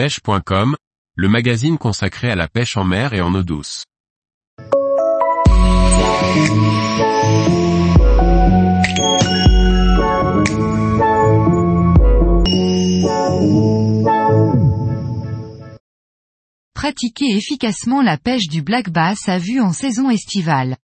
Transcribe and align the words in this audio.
pêche.com, 0.00 0.76
le 1.14 1.28
magazine 1.28 1.76
consacré 1.76 2.30
à 2.30 2.34
la 2.34 2.48
pêche 2.48 2.78
en 2.78 2.84
mer 2.84 3.12
et 3.12 3.20
en 3.20 3.34
eau 3.34 3.42
douce. 3.42 3.84
Pratiquer 16.72 17.36
efficacement 17.36 18.00
la 18.00 18.16
pêche 18.16 18.48
du 18.48 18.62
black 18.62 18.88
bass 18.88 19.28
à 19.28 19.36
vue 19.36 19.60
en 19.60 19.74
saison 19.74 20.08
estivale. 20.08 20.78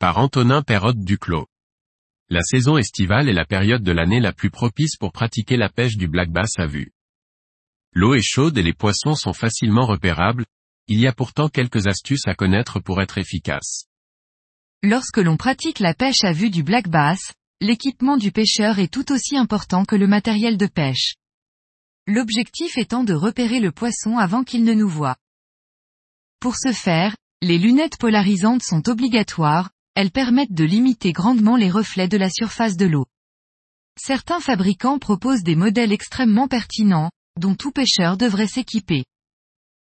Par 0.00 0.16
Antonin 0.16 0.62
Perrotte 0.62 1.00
Duclos. 1.00 1.46
La 2.30 2.40
saison 2.40 2.78
estivale 2.78 3.28
est 3.28 3.34
la 3.34 3.44
période 3.44 3.82
de 3.82 3.92
l'année 3.92 4.20
la 4.20 4.32
plus 4.32 4.50
propice 4.50 4.96
pour 4.96 5.12
pratiquer 5.12 5.58
la 5.58 5.68
pêche 5.68 5.98
du 5.98 6.08
black 6.08 6.30
bass 6.30 6.52
à 6.56 6.64
vue. 6.64 6.95
L'eau 7.98 8.14
est 8.14 8.20
chaude 8.22 8.58
et 8.58 8.62
les 8.62 8.74
poissons 8.74 9.14
sont 9.14 9.32
facilement 9.32 9.86
repérables, 9.86 10.44
il 10.86 11.00
y 11.00 11.06
a 11.06 11.14
pourtant 11.14 11.48
quelques 11.48 11.86
astuces 11.86 12.26
à 12.26 12.34
connaître 12.34 12.78
pour 12.78 13.00
être 13.00 13.16
efficace. 13.16 13.86
Lorsque 14.82 15.16
l'on 15.16 15.38
pratique 15.38 15.78
la 15.78 15.94
pêche 15.94 16.22
à 16.22 16.32
vue 16.32 16.50
du 16.50 16.62
black 16.62 16.88
bass, 16.88 17.32
l'équipement 17.62 18.18
du 18.18 18.32
pêcheur 18.32 18.80
est 18.80 18.92
tout 18.92 19.12
aussi 19.12 19.38
important 19.38 19.86
que 19.86 19.96
le 19.96 20.06
matériel 20.06 20.58
de 20.58 20.66
pêche. 20.66 21.14
L'objectif 22.06 22.76
étant 22.76 23.02
de 23.02 23.14
repérer 23.14 23.60
le 23.60 23.72
poisson 23.72 24.18
avant 24.18 24.44
qu'il 24.44 24.64
ne 24.64 24.74
nous 24.74 24.90
voie. 24.90 25.16
Pour 26.38 26.56
ce 26.56 26.72
faire, 26.72 27.16
les 27.40 27.56
lunettes 27.56 27.96
polarisantes 27.96 28.62
sont 28.62 28.90
obligatoires, 28.90 29.70
elles 29.94 30.10
permettent 30.10 30.52
de 30.52 30.64
limiter 30.64 31.12
grandement 31.12 31.56
les 31.56 31.70
reflets 31.70 32.08
de 32.08 32.18
la 32.18 32.28
surface 32.28 32.76
de 32.76 32.84
l'eau. 32.84 33.06
Certains 33.98 34.40
fabricants 34.40 34.98
proposent 34.98 35.44
des 35.44 35.56
modèles 35.56 35.92
extrêmement 35.92 36.46
pertinents, 36.46 37.10
dont 37.38 37.54
tout 37.54 37.70
pêcheur 37.70 38.16
devrait 38.16 38.46
s'équiper. 38.46 39.04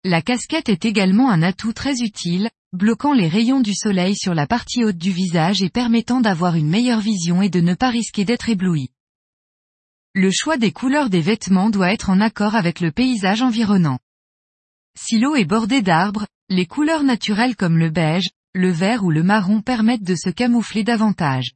La 0.04 0.22
casquette 0.22 0.70
est 0.70 0.86
également 0.86 1.30
un 1.30 1.42
atout 1.42 1.74
très 1.74 2.02
utile, 2.02 2.50
bloquant 2.74 3.14
les 3.14 3.28
rayons 3.28 3.62
du 3.62 3.74
soleil 3.74 4.16
sur 4.16 4.34
la 4.34 4.48
partie 4.48 4.84
haute 4.84 4.98
du 4.98 5.12
visage 5.12 5.62
et 5.62 5.70
permettant 5.70 6.22
d'avoir 6.22 6.56
une 6.56 6.68
meilleure 6.68 7.00
vision 7.00 7.42
et 7.42 7.50
de 7.50 7.62
ne 7.62 7.74
pas 7.74 7.90
risquer 7.90 8.26
d'être 8.26 8.50
ébloui. 8.50 8.90
Le 10.14 10.30
choix 10.32 10.58
des 10.58 10.72
couleurs 10.72 11.10
des 11.10 11.22
vêtements 11.22 11.70
doit 11.70 11.94
être 11.94 12.10
en 12.10 12.20
accord 12.20 12.56
avec 12.56 12.80
le 12.80 12.92
paysage 12.92 13.42
environnant. 13.42 14.00
Si 15.00 15.20
l'eau 15.20 15.36
est 15.36 15.46
bordée 15.46 15.82
d'arbres, 15.82 16.28
les 16.50 16.66
couleurs 16.66 17.04
naturelles 17.04 17.56
comme 17.56 17.78
le 17.78 17.90
beige, 17.90 18.30
le 18.54 18.72
vert 18.72 19.04
ou 19.04 19.10
le 19.10 19.24
marron 19.24 19.62
permettent 19.62 20.04
de 20.04 20.16
se 20.16 20.30
camoufler 20.30 20.84
davantage. 20.84 21.54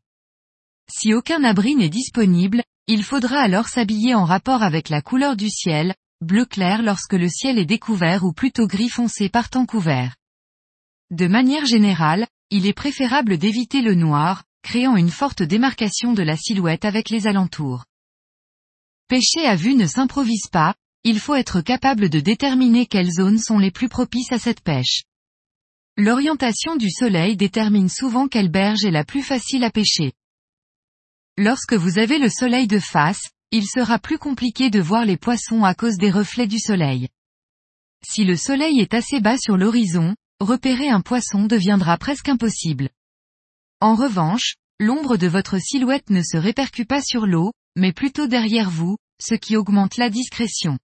Si 0.90 1.14
aucun 1.14 1.44
abri 1.44 1.76
n'est 1.76 1.90
disponible, 1.90 2.64
il 2.88 3.04
faudra 3.04 3.40
alors 3.40 3.68
s'habiller 3.68 4.16
en 4.16 4.24
rapport 4.24 4.64
avec 4.64 4.88
la 4.90 5.02
couleur 5.02 5.36
du 5.36 5.50
ciel, 5.50 5.94
bleu 6.22 6.46
clair 6.46 6.82
lorsque 6.82 7.14
le 7.14 7.28
ciel 7.28 7.60
est 7.60 7.66
découvert 7.66 8.24
ou 8.24 8.32
plutôt 8.32 8.66
gris 8.66 8.90
foncé 8.90 9.28
par 9.30 9.50
temps 9.50 9.66
couvert. 9.66 10.16
De 11.12 11.28
manière 11.28 11.66
générale, 11.66 12.28
il 12.50 12.66
est 12.66 12.74
préférable 12.74 13.38
d'éviter 13.38 13.82
le 13.82 13.94
noir, 13.94 14.44
créant 14.64 14.96
une 14.96 15.10
forte 15.10 15.44
démarcation 15.44 16.14
de 16.14 16.24
la 16.24 16.38
silhouette 16.38 16.86
avec 16.86 17.10
les 17.10 17.28
alentours. 17.28 17.86
Pêcher 19.10 19.46
à 19.46 19.56
vue 19.56 19.76
ne 19.76 19.86
s'improvise 19.86 20.48
pas, 20.52 20.74
il 21.04 21.20
faut 21.20 21.36
être 21.36 21.62
capable 21.62 22.10
de 22.10 22.20
déterminer 22.20 22.86
quelles 22.86 23.12
zones 23.12 23.38
sont 23.38 23.60
les 23.60 23.72
plus 23.72 23.90
propices 23.90 24.32
à 24.32 24.40
cette 24.40 24.62
pêche. 24.62 25.04
L'orientation 25.98 26.76
du 26.76 26.90
soleil 26.90 27.36
détermine 27.38 27.90
souvent 27.90 28.28
quelle 28.28 28.50
berge 28.50 28.86
est 28.86 28.92
la 28.92 29.04
plus 29.04 29.24
facile 29.24 29.64
à 29.64 29.72
pêcher. 29.72 30.14
Lorsque 31.40 31.74
vous 31.74 32.00
avez 32.00 32.18
le 32.18 32.30
soleil 32.30 32.66
de 32.66 32.80
face, 32.80 33.30
il 33.52 33.68
sera 33.68 34.00
plus 34.00 34.18
compliqué 34.18 34.72
de 34.72 34.80
voir 34.80 35.06
les 35.06 35.18
poissons 35.18 35.64
à 35.64 35.76
cause 35.76 35.98
des 35.98 36.10
reflets 36.10 36.48
du 36.48 36.58
soleil. 36.58 37.10
Si 38.04 38.24
le 38.24 38.36
soleil 38.36 38.80
est 38.80 38.96
assez 38.96 39.22
bas 39.22 39.38
sur 39.38 39.56
l'horizon, 39.56 40.16
repérer 40.40 40.90
un 40.90 41.02
poisson 41.02 41.46
deviendra 41.46 41.98
presque 41.98 42.30
impossible. 42.30 42.90
En 43.82 43.94
revanche, 43.94 44.56
l'ombre 44.80 45.16
de 45.16 45.28
votre 45.28 45.60
silhouette 45.60 46.10
ne 46.10 46.23
se 46.23 46.38
répercute 46.38 46.88
pas 46.88 47.02
sur 47.02 47.28
l'eau, 47.28 47.52
mais 47.76 47.94
plutôt 47.94 48.26
derrière 48.26 48.72
vous, 48.72 48.98
ce 49.22 49.36
qui 49.36 49.56
augmente 49.58 49.98
la 49.98 50.10
discrétion. 50.10 50.80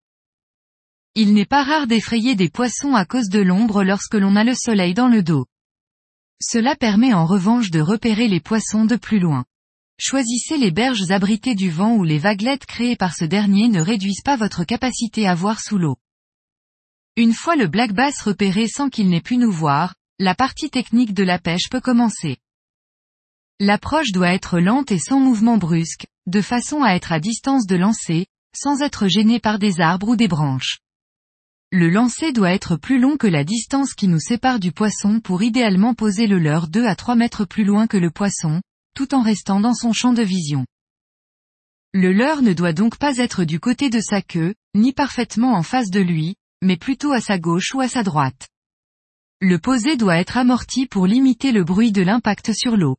Il 1.16 1.33
n'est 1.33 1.45
pas 1.45 1.63
rare 1.63 1.88
d'effrayer 1.88 2.35
des 2.35 2.50
poissons 2.50 2.94
à 2.94 3.06
cause 3.06 3.29
de 3.29 3.39
l'ombre 3.39 3.83
lorsque 3.83 4.16
l'on 4.16 4.35
a 4.35 4.44
le 4.44 4.53
soleil 4.53 4.94
dans 4.94 5.07
le 5.07 5.23
dos. 5.23 5.47
Cela 6.39 6.75
permet 6.75 7.13
en 7.13 7.25
revanche 7.25 7.72
de 7.72 7.79
repérer 7.79 8.27
les 8.27 8.39
poissons 8.39 8.85
de 8.85 8.95
plus 8.95 9.19
loin. 9.19 9.45
Choisissez 9.99 10.57
les 10.57 10.71
berges 10.71 11.11
abritées 11.11 11.55
du 11.55 11.69
vent 11.69 11.95
où 11.95 12.03
les 12.03 12.17
vaguelettes 12.17 12.65
créées 12.65 12.95
par 12.95 13.15
ce 13.15 13.25
dernier 13.25 13.67
ne 13.67 13.79
réduisent 13.79 14.23
pas 14.23 14.35
votre 14.35 14.63
capacité 14.63 15.27
à 15.27 15.35
voir 15.35 15.59
sous 15.59 15.77
l'eau. 15.77 15.97
Une 17.15 17.33
fois 17.33 17.55
le 17.55 17.67
black 17.67 17.93
bass 17.93 18.19
repéré 18.21 18.67
sans 18.67 18.89
qu'il 18.89 19.09
n'ait 19.09 19.21
pu 19.21 19.37
nous 19.37 19.51
voir, 19.51 19.93
la 20.19 20.33
partie 20.33 20.71
technique 20.71 21.13
de 21.13 21.23
la 21.23 21.37
pêche 21.37 21.69
peut 21.69 21.81
commencer. 21.81 22.37
L'approche 23.59 24.11
doit 24.11 24.33
être 24.33 24.59
lente 24.59 24.91
et 24.91 24.97
sans 24.97 25.19
mouvement 25.19 25.57
brusque, 25.57 26.07
de 26.25 26.41
façon 26.41 26.81
à 26.81 26.95
être 26.95 27.11
à 27.11 27.19
distance 27.19 27.67
de 27.67 27.75
lancer, 27.75 28.25
sans 28.55 28.81
être 28.81 29.07
gêné 29.07 29.39
par 29.39 29.59
des 29.59 29.79
arbres 29.79 30.09
ou 30.09 30.15
des 30.15 30.27
branches. 30.27 30.79
Le 31.71 31.89
lancer 31.89 32.31
doit 32.31 32.51
être 32.51 32.77
plus 32.77 32.99
long 32.99 33.15
que 33.15 33.27
la 33.27 33.43
distance 33.43 33.93
qui 33.93 34.07
nous 34.07 34.19
sépare 34.19 34.59
du 34.59 34.71
poisson 34.71 35.19
pour 35.19 35.43
idéalement 35.43 35.93
poser 35.93 36.27
le 36.27 36.39
leurre 36.39 36.67
2 36.67 36.85
à 36.85 36.95
3 36.95 37.15
mètres 37.15 37.45
plus 37.45 37.63
loin 37.63 37.87
que 37.87 37.97
le 37.97 38.11
poisson, 38.11 38.61
tout 38.93 39.13
en 39.13 39.21
restant 39.21 39.59
dans 39.59 39.73
son 39.73 39.93
champ 39.93 40.13
de 40.13 40.23
vision. 40.23 40.65
Le 41.93 42.11
leurre 42.11 42.41
ne 42.41 42.53
doit 42.53 42.73
donc 42.73 42.97
pas 42.97 43.17
être 43.17 43.43
du 43.43 43.59
côté 43.59 43.89
de 43.89 43.99
sa 43.99 44.21
queue, 44.21 44.55
ni 44.73 44.93
parfaitement 44.93 45.53
en 45.53 45.63
face 45.63 45.91
de 45.91 45.99
lui, 45.99 46.35
mais 46.63 46.77
plutôt 46.77 47.11
à 47.11 47.21
sa 47.21 47.37
gauche 47.37 47.73
ou 47.75 47.81
à 47.81 47.87
sa 47.87 48.01
droite. 48.03 48.47
Le 49.41 49.59
posé 49.59 49.97
doit 49.97 50.17
être 50.17 50.37
amorti 50.37 50.87
pour 50.87 51.05
limiter 51.05 51.51
le 51.51 51.63
bruit 51.63 51.91
de 51.91 52.01
l'impact 52.01 52.53
sur 52.53 52.77
l'eau. 52.77 52.97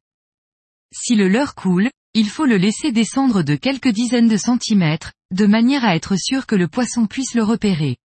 Si 0.92 1.16
le 1.16 1.28
leurre 1.28 1.54
coule, 1.54 1.90
il 2.12 2.28
faut 2.28 2.44
le 2.44 2.56
laisser 2.56 2.92
descendre 2.92 3.42
de 3.42 3.56
quelques 3.56 3.88
dizaines 3.88 4.28
de 4.28 4.36
centimètres, 4.36 5.12
de 5.32 5.46
manière 5.46 5.84
à 5.84 5.96
être 5.96 6.16
sûr 6.16 6.46
que 6.46 6.54
le 6.54 6.68
poisson 6.68 7.06
puisse 7.08 7.34
le 7.34 7.42
repérer. 7.42 7.96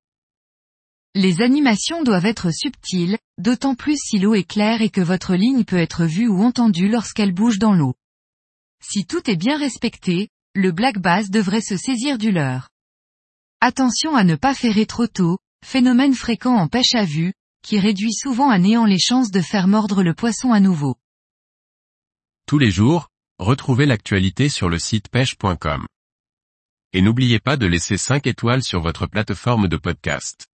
Les 1.22 1.42
animations 1.42 2.02
doivent 2.02 2.28
être 2.28 2.50
subtiles, 2.50 3.18
d'autant 3.38 3.76
plus 3.76 3.98
si 3.98 4.20
l'eau 4.20 4.36
est 4.36 4.50
claire 4.50 4.82
et 4.82 4.90
que 4.90 5.02
votre 5.02 5.36
ligne 5.36 5.66
peut 5.66 5.76
être 5.76 6.06
vue 6.06 6.30
ou 6.30 6.42
entendue 6.42 6.88
lorsqu'elle 6.88 7.34
bouge 7.34 7.60
dans 7.60 7.74
l'eau. 7.74 7.94
Si 8.82 9.06
tout 9.06 9.30
est 9.30 9.36
bien 9.36 9.58
respecté, 9.58 10.30
le 10.56 10.72
black 10.72 10.98
bass 10.98 11.30
devrait 11.30 11.60
se 11.60 11.76
saisir 11.76 12.18
du 12.18 12.32
leurre. 12.32 12.70
Attention 13.60 14.16
à 14.16 14.24
ne 14.24 14.38
pas 14.38 14.54
ferrer 14.54 14.86
trop 14.86 15.08
tôt, 15.08 15.40
phénomène 15.62 16.14
fréquent 16.14 16.56
en 16.56 16.70
pêche 16.70 16.96
à 16.96 17.04
vue, 17.04 17.34
qui 17.64 17.82
réduit 17.82 18.14
souvent 18.14 18.50
à 18.50 18.58
néant 18.58 18.86
les 18.86 18.98
chances 18.98 19.30
de 19.30 19.42
faire 19.42 19.68
mordre 19.68 20.04
le 20.04 20.14
poisson 20.14 20.54
à 20.54 20.62
nouveau. 20.62 20.96
Tous 22.46 22.60
les 22.60 22.72
jours, 22.72 23.10
retrouvez 23.40 23.86
l'actualité 23.86 24.48
sur 24.48 24.70
le 24.70 24.80
site 24.80 25.10
pêche.com. 25.10 25.86
Et 26.94 27.02
n'oubliez 27.02 27.40
pas 27.40 27.58
de 27.58 27.66
laisser 27.66 27.98
5 27.98 28.26
étoiles 28.26 28.64
sur 28.64 28.80
votre 28.80 29.06
plateforme 29.06 29.68
de 29.68 29.76
podcast. 29.76 30.49